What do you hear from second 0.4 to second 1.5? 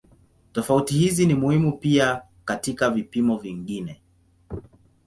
Tofauti hizi ni